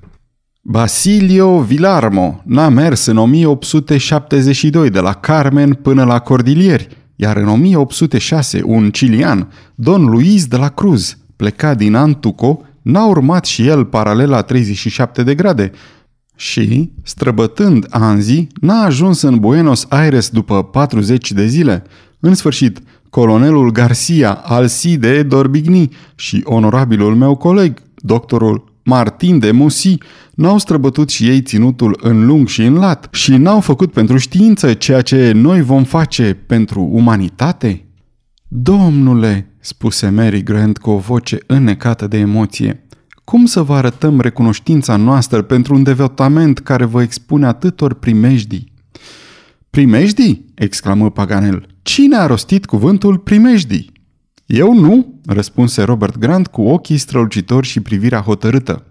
Basilio 0.62 1.60
Villarmo 1.62 2.42
n-a 2.46 2.70
mers 2.70 3.06
în 3.06 3.18
1872 3.18 4.90
de 4.90 5.00
la 5.00 5.14
Carmen 5.14 5.74
până 5.74 6.04
la 6.04 6.20
Cordilieri, 6.20 6.88
iar 7.22 7.38
în 7.38 7.48
1806 7.48 8.62
un 8.66 8.92
cilian, 8.92 9.52
Don 9.76 10.06
Luis 10.06 10.46
de 10.46 10.58
la 10.58 10.70
Cruz, 10.70 11.18
plecat 11.36 11.78
din 11.78 11.96
Antuco, 11.96 12.62
n-a 12.82 13.06
urmat 13.06 13.46
și 13.46 13.68
el 13.68 13.86
paralela 13.86 14.42
37 14.42 15.24
de 15.24 15.36
grade 15.36 15.72
și, 16.36 16.92
străbătând 17.04 17.86
Anzi, 17.90 18.48
n-a 18.62 18.84
ajuns 18.84 19.22
în 19.22 19.40
Buenos 19.40 19.86
Aires 19.90 20.30
după 20.30 20.64
40 20.64 21.32
de 21.32 21.46
zile. 21.46 21.84
În 22.20 22.36
sfârșit, 22.36 22.82
colonelul 23.10 23.72
Garcia 23.72 24.34
Alcide 24.34 25.24
Dorbigny 25.24 25.90
și 26.16 26.42
onorabilul 26.44 27.16
meu 27.16 27.36
coleg, 27.36 27.82
doctorul 27.96 28.69
Martin 28.84 29.40
de 29.40 29.52
Musi, 29.52 29.98
n-au 30.36 30.58
străbătut 30.58 31.10
și 31.10 31.28
ei 31.28 31.42
ținutul 31.42 32.00
în 32.02 32.26
lung 32.26 32.48
și 32.48 32.64
în 32.64 32.74
lat 32.74 33.08
și 33.12 33.32
n-au 33.32 33.60
făcut 33.60 33.92
pentru 33.92 34.18
știință 34.18 34.74
ceea 34.74 35.02
ce 35.02 35.32
noi 35.32 35.62
vom 35.62 35.84
face 35.84 36.34
pentru 36.34 36.90
umanitate? 36.92 37.86
Domnule, 38.48 39.56
spuse 39.60 40.10
Mary 40.10 40.44
Grant 40.44 40.78
cu 40.78 40.90
o 40.90 40.98
voce 40.98 41.38
înnecată 41.48 42.08
de 42.08 42.18
emoție, 42.18 42.84
cum 43.24 43.46
să 43.46 43.62
vă 43.62 43.74
arătăm 43.74 44.20
recunoștința 44.20 44.96
noastră 44.96 45.42
pentru 45.42 45.76
un 45.76 45.84
devotament 45.84 46.60
care 46.60 46.86
vă 46.86 47.02
expune 47.02 47.46
atâtor 47.46 47.94
primejdii? 47.94 48.72
Primejdii? 49.70 50.46
exclamă 50.56 51.12
Paganel. 51.12 51.68
Cine 51.82 52.16
a 52.16 52.26
rostit 52.26 52.66
cuvântul 52.66 53.18
primejdii? 53.18 53.92
Eu 54.52 54.74
nu, 54.74 55.20
răspunse 55.26 55.82
Robert 55.82 56.18
Grant 56.18 56.48
cu 56.48 56.62
ochii 56.62 56.98
strălucitori 56.98 57.68
și 57.68 57.80
privirea 57.80 58.20
hotărâtă. 58.20 58.84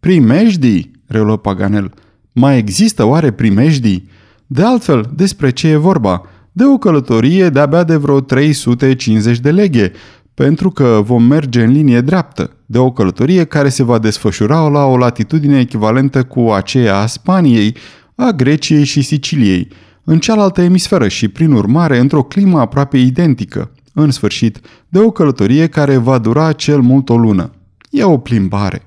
Primejdii, 0.00 0.90
reluă 1.06 1.36
Paganel. 1.36 1.92
Mai 2.32 2.58
există 2.58 3.04
oare 3.04 3.30
primejdii? 3.30 4.08
De 4.46 4.62
altfel, 4.62 5.10
despre 5.14 5.50
ce 5.50 5.68
e 5.68 5.76
vorba? 5.76 6.22
De 6.52 6.64
o 6.64 6.78
călătorie 6.78 7.48
de-abia 7.48 7.84
de 7.84 7.96
vreo 7.96 8.20
350 8.20 9.38
de 9.38 9.50
leghe, 9.50 9.92
pentru 10.34 10.70
că 10.70 11.00
vom 11.04 11.22
merge 11.22 11.62
în 11.62 11.72
linie 11.72 12.00
dreaptă, 12.00 12.50
de 12.66 12.78
o 12.78 12.92
călătorie 12.92 13.44
care 13.44 13.68
se 13.68 13.82
va 13.82 13.98
desfășura 13.98 14.68
la 14.68 14.84
o 14.84 14.96
latitudine 14.96 15.58
echivalentă 15.58 16.24
cu 16.24 16.40
aceea 16.40 16.96
a 16.96 17.06
Spaniei, 17.06 17.76
a 18.14 18.30
Greciei 18.30 18.84
și 18.84 19.02
Siciliei, 19.02 19.68
în 20.04 20.18
cealaltă 20.18 20.60
emisferă 20.60 21.08
și, 21.08 21.28
prin 21.28 21.52
urmare, 21.52 21.98
într-o 21.98 22.22
climă 22.22 22.60
aproape 22.60 22.98
identică. 22.98 23.70
În 23.92 24.10
sfârșit, 24.10 24.60
de 24.88 24.98
o 24.98 25.10
călătorie 25.10 25.66
care 25.66 25.96
va 25.96 26.18
dura 26.18 26.52
cel 26.52 26.80
mult 26.80 27.08
o 27.08 27.16
lună. 27.16 27.50
E 27.90 28.04
o 28.04 28.18
plimbare. 28.18 28.82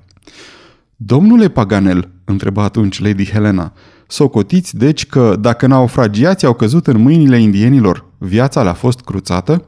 Domnule 0.95 1.49
Paganel, 1.49 2.09
întreba 2.23 2.63
atunci 2.63 3.01
Lady 3.01 3.25
Helena, 3.25 3.73
socotiți 4.07 4.77
deci 4.77 5.05
că 5.05 5.35
dacă 5.39 5.67
naufragiații 5.67 6.47
au 6.47 6.53
căzut 6.53 6.87
în 6.87 7.01
mâinile 7.01 7.41
indienilor, 7.41 8.05
viața 8.17 8.63
le-a 8.63 8.73
fost 8.73 8.99
cruțată? 8.99 9.65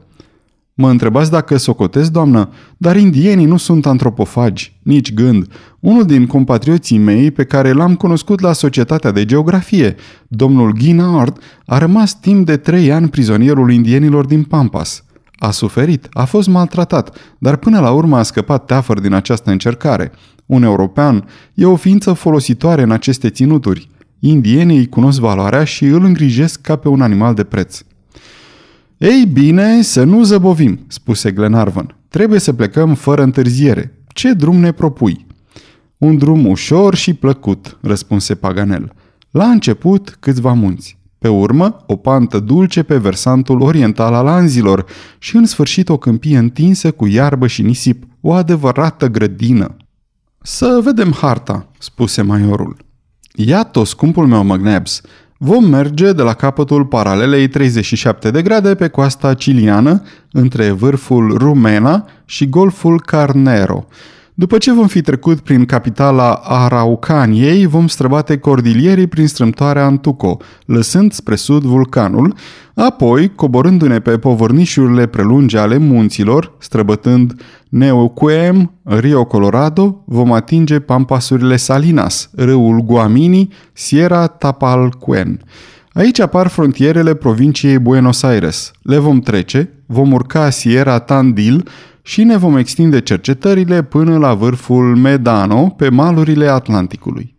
Mă 0.74 0.90
întrebați 0.90 1.30
dacă 1.30 1.56
socotesc, 1.56 2.10
doamnă, 2.10 2.48
dar 2.76 2.96
indienii 2.96 3.44
nu 3.44 3.56
sunt 3.56 3.86
antropofagi, 3.86 4.78
nici 4.82 5.14
gând. 5.14 5.52
Unul 5.80 6.04
din 6.04 6.26
compatrioții 6.26 6.98
mei 6.98 7.30
pe 7.30 7.44
care 7.44 7.72
l-am 7.72 7.94
cunoscut 7.94 8.40
la 8.40 8.52
Societatea 8.52 9.10
de 9.10 9.24
Geografie, 9.24 9.94
domnul 10.28 10.72
Guinard, 10.72 11.38
a 11.66 11.78
rămas 11.78 12.20
timp 12.20 12.46
de 12.46 12.56
trei 12.56 12.92
ani 12.92 13.08
prizonierul 13.08 13.72
indienilor 13.72 14.26
din 14.26 14.42
Pampas. 14.42 15.04
A 15.46 15.50
suferit, 15.50 16.06
a 16.10 16.24
fost 16.24 16.48
maltratat, 16.48 17.16
dar 17.38 17.56
până 17.56 17.80
la 17.80 17.90
urmă 17.90 18.16
a 18.16 18.22
scăpat 18.22 18.64
teafăr 18.64 19.00
din 19.00 19.12
această 19.12 19.50
încercare. 19.50 20.12
Un 20.46 20.62
european 20.62 21.28
e 21.54 21.64
o 21.64 21.76
ființă 21.76 22.12
folositoare 22.12 22.82
în 22.82 22.90
aceste 22.90 23.30
ținuturi. 23.30 23.88
Indienii 24.18 24.78
îi 24.78 24.88
cunosc 24.88 25.20
valoarea 25.20 25.64
și 25.64 25.84
îl 25.84 26.04
îngrijesc 26.04 26.60
ca 26.60 26.76
pe 26.76 26.88
un 26.88 27.00
animal 27.00 27.34
de 27.34 27.44
preț. 27.44 27.80
Ei 28.96 29.26
bine, 29.32 29.82
să 29.82 30.04
nu 30.04 30.22
zăbovim, 30.22 30.78
spuse 30.86 31.30
Glenarvan. 31.30 31.96
Trebuie 32.08 32.38
să 32.38 32.52
plecăm 32.52 32.94
fără 32.94 33.22
întârziere. 33.22 33.98
Ce 34.06 34.32
drum 34.32 34.56
ne 34.56 34.72
propui? 34.72 35.26
Un 35.98 36.18
drum 36.18 36.46
ușor 36.46 36.94
și 36.94 37.14
plăcut, 37.14 37.78
răspunse 37.80 38.34
Paganel. 38.34 38.92
La 39.30 39.44
început, 39.44 40.16
câțiva 40.20 40.52
munți. 40.52 40.95
Pe 41.18 41.28
urmă, 41.28 41.84
o 41.86 41.96
pantă 41.96 42.40
dulce 42.40 42.82
pe 42.82 42.96
versantul 42.96 43.60
oriental 43.60 44.14
al 44.14 44.26
anzilor 44.26 44.84
și 45.18 45.36
în 45.36 45.46
sfârșit 45.46 45.88
o 45.88 45.96
câmpie 45.96 46.38
întinsă 46.38 46.90
cu 46.90 47.06
iarbă 47.06 47.46
și 47.46 47.62
nisip, 47.62 48.04
o 48.20 48.32
adevărată 48.32 49.06
grădină. 49.06 49.76
Să 50.42 50.80
vedem 50.84 51.12
harta, 51.12 51.68
spuse 51.78 52.22
maiorul. 52.22 52.76
Iată, 53.34 53.84
scumpul 53.84 54.26
meu 54.26 54.44
McNabs, 54.44 55.02
Vom 55.38 55.64
merge 55.64 56.12
de 56.12 56.22
la 56.22 56.34
capătul 56.34 56.84
paralelei 56.84 57.48
37 57.48 58.30
de 58.30 58.42
grade 58.42 58.74
pe 58.74 58.88
coasta 58.88 59.34
ciliană, 59.34 60.02
între 60.32 60.70
vârful 60.70 61.36
Rumena 61.38 62.08
și 62.24 62.48
golful 62.48 63.00
Carnero. 63.00 63.86
După 64.38 64.58
ce 64.58 64.72
vom 64.72 64.86
fi 64.86 65.00
trecut 65.00 65.40
prin 65.40 65.64
capitala 65.64 66.32
Araucaniei, 66.32 67.66
vom 67.66 67.86
străbate 67.86 68.38
cordilierii 68.38 69.06
prin 69.06 69.26
strâmtoarea 69.26 69.84
Antuco, 69.84 70.36
lăsând 70.66 71.12
spre 71.12 71.34
sud 71.34 71.62
vulcanul, 71.62 72.34
apoi, 72.74 73.34
coborându-ne 73.34 74.00
pe 74.00 74.18
povărnișurile 74.18 75.06
prelungi 75.06 75.56
ale 75.56 75.76
munților, 75.76 76.52
străbătând 76.58 77.42
Neuquem, 77.68 78.72
Rio 78.82 79.24
Colorado, 79.24 80.02
vom 80.04 80.32
atinge 80.32 80.80
pampasurile 80.80 81.56
Salinas, 81.56 82.30
râul 82.34 82.80
Guamini, 82.80 83.48
Sierra 83.72 84.26
Tapalcuen. 84.26 85.40
Aici 85.92 86.20
apar 86.20 86.46
frontierele 86.46 87.14
provinciei 87.14 87.78
Buenos 87.78 88.22
Aires. 88.22 88.70
Le 88.82 88.98
vom 88.98 89.20
trece, 89.20 89.70
vom 89.86 90.12
urca 90.12 90.50
Sierra 90.50 90.98
Tandil 90.98 91.68
și 92.06 92.24
ne 92.24 92.36
vom 92.36 92.56
extinde 92.56 93.00
cercetările 93.00 93.82
până 93.82 94.18
la 94.18 94.34
vârful 94.34 94.96
Medano, 94.96 95.68
pe 95.68 95.88
malurile 95.88 96.48
Atlanticului. 96.48 97.34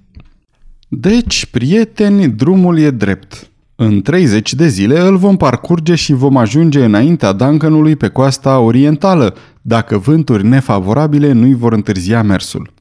Deci, 0.93 1.45
prieteni, 1.45 2.27
drumul 2.27 2.77
e 2.77 2.89
drept. 2.89 3.49
În 3.75 4.01
30 4.01 4.53
de 4.53 4.67
zile 4.67 4.99
îl 4.99 5.17
vom 5.17 5.37
parcurge 5.37 5.95
și 5.95 6.13
vom 6.13 6.37
ajunge 6.37 6.83
înaintea 6.83 7.31
Duncanului 7.31 7.95
pe 7.95 8.07
coasta 8.07 8.59
orientală, 8.59 9.35
dacă 9.61 9.97
vânturi 9.97 10.47
nefavorabile 10.47 11.31
nu-i 11.31 11.53
vor 11.53 11.73
întârzia 11.73 12.21
mersul. 12.21 12.73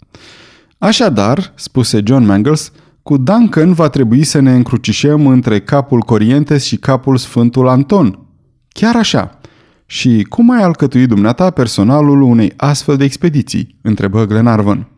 Așadar, 0.79 1.53
spuse 1.55 2.01
John 2.05 2.25
Mangles, 2.25 2.73
cu 3.03 3.17
Duncan 3.17 3.73
va 3.73 3.89
trebui 3.89 4.25
să 4.25 4.41
ne 4.41 4.55
încrucișăm 4.55 5.27
între 5.27 5.61
capul 5.61 6.01
Corientes 6.01 6.65
și 6.65 6.77
capul 6.77 7.17
Sfântul 7.17 7.69
Anton. 7.69 8.19
Chiar 8.69 8.97
așa. 8.97 9.39
Și 9.87 10.27
cum 10.29 10.51
ai 10.51 10.63
alcătuit 10.63 11.09
dumneata 11.09 11.51
personalul 11.51 12.23
unei 12.23 12.53
astfel 12.57 12.97
de 12.97 13.05
expediții? 13.05 13.77
întrebă 13.83 14.25
Glenarvan. 14.27 14.89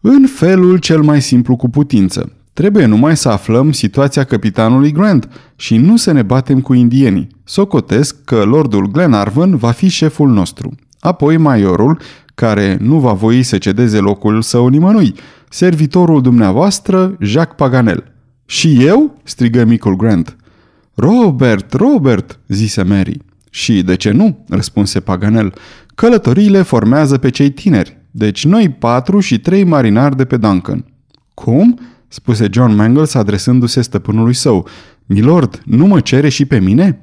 În 0.00 0.26
felul 0.26 0.78
cel 0.78 1.02
mai 1.02 1.22
simplu 1.22 1.56
cu 1.56 1.68
putință. 1.68 2.32
Trebuie 2.52 2.84
numai 2.84 3.16
să 3.16 3.28
aflăm 3.28 3.72
situația 3.72 4.24
capitanului 4.24 4.92
Grant 4.92 5.28
și 5.56 5.76
nu 5.76 5.96
să 5.96 6.12
ne 6.12 6.22
batem 6.22 6.60
cu 6.60 6.74
indienii. 6.74 7.28
Socotesc 7.44 8.24
că 8.24 8.42
lordul 8.42 8.86
Glenarvan 8.86 9.56
va 9.56 9.70
fi 9.70 9.88
șeful 9.88 10.28
nostru. 10.28 10.74
Apoi 11.00 11.36
maiorul, 11.36 12.00
care 12.34 12.76
nu 12.80 12.98
va 12.98 13.12
voi 13.12 13.42
să 13.42 13.58
cedeze 13.58 13.98
locul 13.98 14.42
său 14.42 14.66
nimănui, 14.66 15.14
servitorul 15.48 16.22
dumneavoastră, 16.22 17.16
Jacques 17.20 17.56
Paganel. 17.56 18.04
Și 18.46 18.84
eu?" 18.84 19.20
strigă 19.24 19.64
micul 19.64 19.96
Grant. 19.96 20.36
Robert, 20.94 21.72
Robert!" 21.72 22.38
zise 22.48 22.82
Mary. 22.82 23.18
Și 23.50 23.82
de 23.82 23.96
ce 23.96 24.10
nu?" 24.10 24.44
răspunse 24.48 25.00
Paganel. 25.00 25.54
Călătoriile 25.94 26.62
formează 26.62 27.18
pe 27.18 27.30
cei 27.30 27.50
tineri, 27.50 27.99
deci 28.10 28.44
noi 28.44 28.68
patru 28.68 29.20
și 29.20 29.38
trei 29.38 29.64
marinari 29.64 30.16
de 30.16 30.24
pe 30.24 30.36
Duncan." 30.36 30.84
Cum?" 31.34 31.78
spuse 32.08 32.48
John 32.50 32.74
Mangles 32.74 33.14
adresându-se 33.14 33.80
stăpânului 33.80 34.34
său. 34.34 34.68
Milord, 35.06 35.62
nu 35.64 35.86
mă 35.86 36.00
cere 36.00 36.28
și 36.28 36.44
pe 36.44 36.58
mine?" 36.58 36.98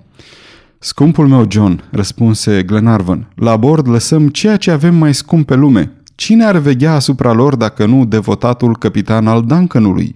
Scumpul 0.80 1.28
meu 1.28 1.46
John, 1.50 1.84
răspunse 1.92 2.64
Glenarvan, 2.64 3.32
la 3.36 3.56
bord 3.56 3.88
lăsăm 3.88 4.30
ceea 4.30 4.58
ce 4.58 4.72
avem 4.72 4.96
mai 4.96 5.14
scump 5.14 5.46
pe 5.46 5.56
lume. 5.56 5.92
Cine 6.16 6.44
ar 6.44 6.58
veghea 6.58 6.94
asupra 6.94 7.34
lor 7.34 7.56
dacă 7.56 7.86
nu 7.86 8.06
devotatul 8.06 8.78
capitan 8.78 9.28
al 9.28 9.46
Duncanului? 9.46 10.16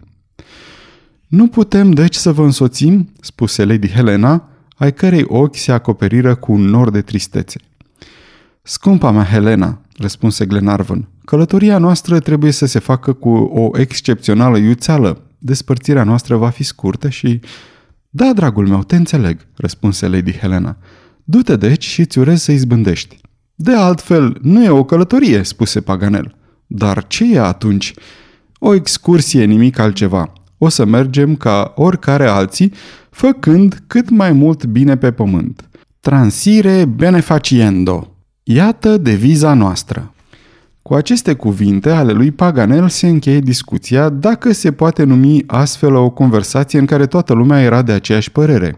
Nu 1.27 1.47
putem 1.47 1.91
deci 1.91 2.15
să 2.15 2.31
vă 2.31 2.43
însoțim, 2.43 3.09
spuse 3.19 3.65
Lady 3.65 3.89
Helena, 3.89 4.49
ai 4.75 4.93
cărei 4.93 5.25
ochi 5.27 5.55
se 5.55 5.71
acoperiră 5.71 6.35
cu 6.35 6.51
un 6.51 6.61
nor 6.61 6.89
de 6.89 7.01
tristețe. 7.01 7.59
Scumpa 8.61 9.11
mea 9.11 9.23
Helena, 9.23 9.80
răspunse 9.97 10.45
Glenarvan, 10.45 11.07
călătoria 11.25 11.77
noastră 11.77 12.19
trebuie 12.19 12.51
să 12.51 12.65
se 12.65 12.79
facă 12.79 13.13
cu 13.13 13.29
o 13.29 13.79
excepțională 13.79 14.57
iuțeală. 14.57 15.21
Despărțirea 15.37 16.03
noastră 16.03 16.35
va 16.35 16.49
fi 16.49 16.63
scurtă 16.63 17.09
și 17.09 17.39
da, 18.13 18.33
dragul 18.33 18.67
meu, 18.67 18.83
te 18.83 18.95
înțeleg, 18.95 19.47
răspunse 19.55 20.07
Lady 20.07 20.31
Helena. 20.31 20.77
Du-te 21.23 21.55
deci 21.55 21.85
și 21.85 21.99
îți 21.99 22.19
urez 22.19 22.41
să 22.41 22.51
izbândești. 22.51 23.17
De 23.55 23.75
altfel, 23.75 24.37
nu 24.41 24.63
e 24.63 24.69
o 24.69 24.83
călătorie, 24.83 25.43
spuse 25.43 25.81
Paganel. 25.81 26.35
Dar 26.67 27.07
ce 27.07 27.33
e 27.33 27.39
atunci? 27.39 27.93
O 28.59 28.73
excursie, 28.73 29.43
nimic 29.45 29.79
altceva. 29.79 30.33
O 30.57 30.69
să 30.69 30.85
mergem 30.85 31.35
ca 31.35 31.73
oricare 31.75 32.27
alții, 32.27 32.73
făcând 33.09 33.83
cât 33.87 34.09
mai 34.09 34.31
mult 34.31 34.65
bine 34.65 34.97
pe 34.97 35.11
pământ. 35.11 35.69
Transire 35.99 36.85
benefaciendo. 36.85 38.10
Iată 38.43 38.97
deviza 38.97 39.53
noastră. 39.53 40.13
Cu 40.81 40.93
aceste 40.93 41.33
cuvinte 41.33 41.89
ale 41.89 42.11
lui 42.11 42.31
Paganel 42.31 42.89
se 42.89 43.07
încheie 43.07 43.39
discuția 43.39 44.09
dacă 44.09 44.51
se 44.51 44.71
poate 44.71 45.03
numi 45.03 45.43
astfel 45.47 45.93
o 45.95 46.09
conversație 46.09 46.79
în 46.79 46.85
care 46.85 47.05
toată 47.05 47.33
lumea 47.33 47.61
era 47.61 47.81
de 47.81 47.91
aceeași 47.91 48.31
părere. 48.31 48.75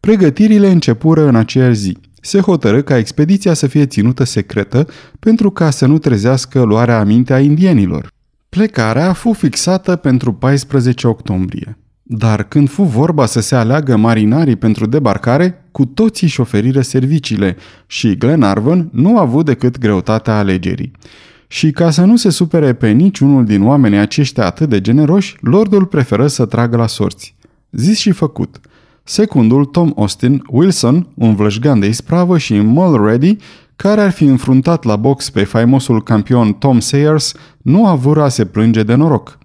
Pregătirile 0.00 0.70
începură 0.70 1.26
în 1.26 1.36
aceeași 1.36 1.78
zi. 1.78 1.98
Se 2.20 2.40
hotără 2.40 2.82
ca 2.82 2.96
expediția 2.96 3.54
să 3.54 3.66
fie 3.66 3.86
ținută 3.86 4.24
secretă 4.24 4.86
pentru 5.18 5.50
ca 5.50 5.70
să 5.70 5.86
nu 5.86 5.98
trezească 5.98 6.62
luarea 6.62 6.98
aminte 6.98 7.32
a 7.32 7.40
indienilor. 7.40 8.08
Plecarea 8.48 9.12
fu 9.12 9.32
fixată 9.32 9.96
pentru 9.96 10.32
14 10.32 11.06
octombrie. 11.06 11.78
Dar 12.06 12.42
când 12.42 12.70
fu 12.70 12.82
vorba 12.82 13.26
să 13.26 13.40
se 13.40 13.54
aleagă 13.54 13.96
marinarii 13.96 14.56
pentru 14.56 14.86
debarcare, 14.86 15.64
cu 15.72 15.84
toții 15.84 16.26
își 16.26 16.40
oferiră 16.40 16.80
serviciile 16.80 17.56
și 17.86 18.16
Glenarvan 18.16 18.88
nu 18.92 19.18
a 19.18 19.20
avut 19.20 19.44
decât 19.44 19.78
greutatea 19.78 20.38
alegerii. 20.38 20.90
Și 21.46 21.70
ca 21.70 21.90
să 21.90 22.04
nu 22.04 22.16
se 22.16 22.30
supere 22.30 22.72
pe 22.72 22.90
niciunul 22.90 23.44
din 23.44 23.62
oamenii 23.62 23.98
aceștia 23.98 24.44
atât 24.44 24.68
de 24.68 24.80
generoși, 24.80 25.36
lordul 25.40 25.86
preferă 25.86 26.26
să 26.26 26.46
tragă 26.46 26.76
la 26.76 26.86
sorți. 26.86 27.36
Zis 27.70 27.98
și 27.98 28.10
făcut. 28.10 28.60
Secundul, 29.04 29.64
Tom 29.64 29.92
Austin, 29.96 30.42
Wilson, 30.46 31.08
un 31.14 31.34
vlășgan 31.34 31.80
de 31.80 31.86
ispravă 31.86 32.38
și 32.38 32.60
Mulready, 32.60 33.36
care 33.76 34.00
ar 34.00 34.10
fi 34.10 34.24
înfruntat 34.24 34.84
la 34.84 34.96
box 34.96 35.30
pe 35.30 35.44
faimosul 35.44 36.02
campion 36.02 36.52
Tom 36.52 36.80
Sayers, 36.80 37.34
nu 37.62 37.86
avură 37.86 38.22
a 38.22 38.28
se 38.28 38.44
plânge 38.44 38.82
de 38.82 38.94
noroc. 38.94 39.38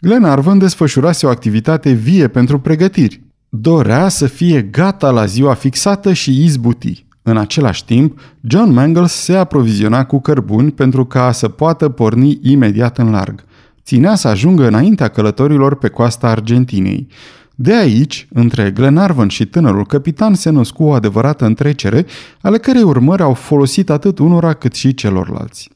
Glenarvan 0.00 0.58
desfășurase 0.58 1.26
o 1.26 1.28
activitate 1.28 1.92
vie 1.92 2.28
pentru 2.28 2.58
pregătiri. 2.60 3.20
Dorea 3.48 4.08
să 4.08 4.26
fie 4.26 4.62
gata 4.62 5.10
la 5.10 5.26
ziua 5.26 5.54
fixată 5.54 6.12
și 6.12 6.44
izbuti. 6.44 7.06
În 7.22 7.36
același 7.36 7.84
timp, 7.84 8.20
John 8.40 8.72
Mangles 8.72 9.12
se 9.12 9.34
aproviziona 9.34 10.04
cu 10.04 10.20
cărbuni 10.20 10.72
pentru 10.72 11.04
ca 11.04 11.32
să 11.32 11.48
poată 11.48 11.88
porni 11.88 12.38
imediat 12.42 12.98
în 12.98 13.10
larg. 13.10 13.44
Ținea 13.84 14.14
să 14.14 14.28
ajungă 14.28 14.66
înaintea 14.66 15.08
călătorilor 15.08 15.76
pe 15.76 15.88
coasta 15.88 16.28
Argentinei. 16.28 17.06
De 17.54 17.74
aici, 17.74 18.28
între 18.32 18.70
Glenarvan 18.70 19.28
și 19.28 19.46
tânărul 19.46 19.86
capitan 19.86 20.34
se 20.34 20.50
născu 20.50 20.82
o 20.82 20.92
adevărată 20.92 21.44
întrecere, 21.44 22.06
ale 22.40 22.58
cărei 22.58 22.82
urmări 22.82 23.22
au 23.22 23.34
folosit 23.34 23.90
atât 23.90 24.18
unora 24.18 24.52
cât 24.52 24.74
și 24.74 24.94
celorlalți. 24.94 25.70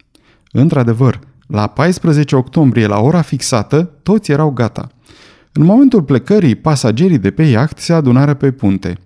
Într-adevăr, 0.53 1.21
la 1.51 1.67
14 1.67 2.37
octombrie, 2.37 2.87
la 2.87 3.01
ora 3.01 3.21
fixată, 3.23 3.91
toți 4.03 4.31
erau 4.31 4.51
gata. 4.51 4.89
În 5.53 5.65
momentul 5.65 6.03
plecării, 6.03 6.55
pasagerii 6.55 7.19
de 7.19 7.31
pe 7.31 7.43
iaht 7.43 7.79
se 7.79 7.93
adunară 7.93 8.35
pe 8.35 8.51
punte. 8.51 8.99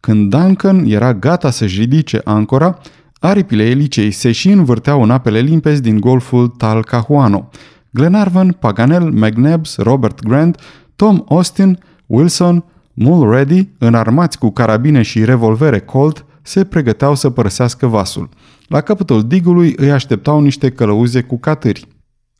Când 0.00 0.30
Duncan 0.30 0.84
era 0.84 1.14
gata 1.14 1.50
să-și 1.50 1.80
ridice 1.80 2.20
ancora, 2.24 2.78
aripile 3.20 3.64
elicei 3.64 4.10
se 4.10 4.32
și 4.32 4.50
învârteau 4.50 5.02
în 5.02 5.10
apele 5.10 5.40
limpezi 5.40 5.82
din 5.82 6.00
golful 6.00 6.48
Talcahuano. 6.48 7.48
Glenarvan, 7.90 8.52
Paganel, 8.52 9.10
McNabbs, 9.10 9.76
Robert 9.76 10.20
Grant, 10.20 10.60
Tom 10.96 11.24
Austin, 11.28 11.78
Wilson, 12.06 12.64
Mulready, 12.94 13.68
înarmați 13.78 14.38
cu 14.38 14.50
carabine 14.50 15.02
și 15.02 15.24
revolvere 15.24 15.80
Colt, 15.80 16.24
se 16.42 16.64
pregăteau 16.64 17.14
să 17.14 17.30
părăsească 17.30 17.86
vasul. 17.86 18.28
La 18.66 18.80
capătul 18.80 19.26
digului 19.26 19.72
îi 19.76 19.90
așteptau 19.90 20.40
niște 20.40 20.70
călăuze 20.70 21.22
cu 21.22 21.38
catâri. 21.38 21.86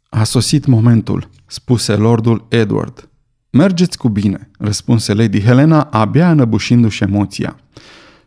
A 0.09 0.25
sosit 0.25 0.67
momentul, 0.67 1.29
spuse 1.47 1.95
lordul 1.95 2.47
Edward. 2.49 3.09
Mergeți 3.51 3.99
cu 3.99 4.09
bine, 4.09 4.51
răspunse 4.59 5.15
Lady 5.15 5.41
Helena, 5.41 5.83
abia 5.83 6.31
înăbușindu-și 6.31 7.03
emoția. 7.03 7.57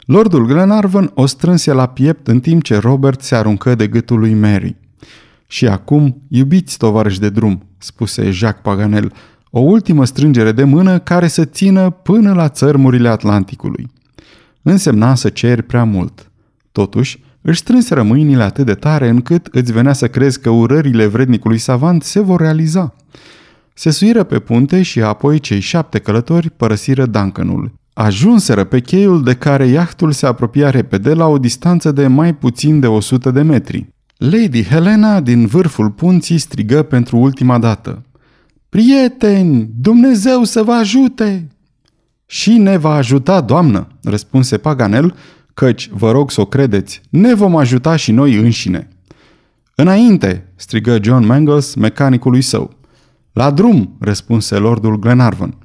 Lordul 0.06 0.46
Glenarvan 0.46 1.12
o 1.14 1.26
strânse 1.26 1.72
la 1.72 1.86
piept 1.86 2.28
în 2.28 2.40
timp 2.40 2.64
ce 2.64 2.78
Robert 2.78 3.22
se 3.22 3.36
aruncă 3.36 3.76
de 3.76 3.88
gâtul 3.88 4.20
lui 4.20 4.34
Mary. 4.34 4.76
Și 5.48 5.68
acum, 5.68 6.22
iubiți 6.30 6.78
tovarăși 6.78 7.20
de 7.20 7.30
drum, 7.30 7.68
spuse 7.78 8.32
Jacques 8.32 8.64
Paganel, 8.64 9.14
o 9.50 9.60
ultimă 9.60 10.06
strângere 10.06 10.52
de 10.52 10.64
mână 10.64 11.00
care 11.00 11.28
să 11.28 11.46
țină 11.46 11.90
până 11.90 12.34
la 12.34 12.50
țărmurile 12.50 13.10
Atlanticului. 13.10 13.92
Însemna 14.62 15.16
să 15.16 15.30
ceri 15.30 15.64
prea 15.64 15.84
mult. 15.84 16.32
Totuși, 16.72 17.24
își 17.48 17.60
strânseră 17.60 18.04
mâinile 18.04 18.44
atât 18.44 18.66
de 18.66 18.74
tare 18.74 19.10
încât 19.10 19.48
îți 19.52 19.72
venea 19.72 19.94
să 19.94 20.08
crezi 20.08 20.40
că 20.40 20.50
urările 20.50 21.06
vrednicului 21.06 21.58
savant 21.58 22.04
se 22.04 22.20
vor 22.20 22.40
realiza. 22.40 22.96
Se 23.74 23.90
suiră 23.90 24.24
pe 24.24 24.40
punte 24.40 24.82
și 24.82 25.02
apoi 25.02 25.40
cei 25.40 25.60
șapte 25.60 26.00
călători 26.00 26.50
părăsiră 26.50 27.06
Duncanul. 27.06 27.74
Ajunseră 27.94 28.64
pe 28.64 28.80
cheiul 28.80 29.24
de 29.24 29.34
care 29.34 29.66
iahtul 29.66 30.12
se 30.12 30.26
apropia 30.26 30.70
repede 30.70 31.14
la 31.14 31.26
o 31.28 31.38
distanță 31.38 31.92
de 31.92 32.08
mai 32.08 32.36
puțin 32.36 32.80
de 32.80 32.88
100 32.88 33.32
de 33.32 33.42
metri. 33.42 33.88
Lady 34.18 34.64
Helena 34.64 35.20
din 35.20 35.46
vârful 35.46 35.90
punții 35.90 36.38
strigă 36.38 36.84
pentru 36.84 37.18
ultima 37.18 37.58
dată. 37.58 38.04
Prieteni, 38.70 39.70
Dumnezeu 39.80 40.44
să 40.44 40.64
vă 40.64 40.72
ajute! 40.72 41.48
Și 42.26 42.58
ne 42.58 42.78
va 42.78 42.94
ajuta, 42.94 43.42
doamnă, 43.42 43.88
răspunse 44.04 44.58
Paganel, 44.58 45.16
căci, 45.56 45.90
vă 45.90 46.12
rog 46.12 46.32
să 46.32 46.42
o 46.42 46.46
credeți, 46.46 47.02
ne 47.10 47.34
vom 47.34 47.56
ajuta 47.56 47.96
și 47.96 48.12
noi 48.12 48.36
înșine. 48.36 48.88
Înainte, 49.76 50.52
strigă 50.56 50.98
John 51.02 51.26
Mangles 51.26 51.76
mecanicului 51.76 52.42
său. 52.42 52.76
La 53.34 53.52
drum, 53.52 53.96
răspunse 54.00 54.56
lordul 54.56 55.00
Glenarvan. 55.00 55.58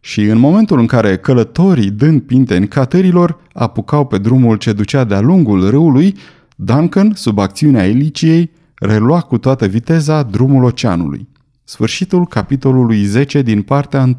Și 0.00 0.20
în 0.20 0.38
momentul 0.38 0.78
în 0.78 0.86
care 0.86 1.16
călătorii, 1.16 1.90
dând 1.90 2.22
pinteni 2.22 2.68
catărilor, 2.68 3.38
apucau 3.52 4.06
pe 4.06 4.18
drumul 4.18 4.56
ce 4.56 4.72
ducea 4.72 5.04
de-a 5.04 5.20
lungul 5.20 5.70
râului, 5.70 6.14
Duncan, 6.56 7.12
sub 7.14 7.38
acțiunea 7.38 7.86
eliciei, 7.86 8.50
relua 8.74 9.20
cu 9.20 9.38
toată 9.38 9.66
viteza 9.66 10.22
drumul 10.22 10.64
oceanului. 10.64 11.28
Sfârșitul 11.64 12.26
capitolului 12.26 13.04
10 13.04 13.42
din 13.42 13.62
partea 13.62 14.02
1. 14.02 14.14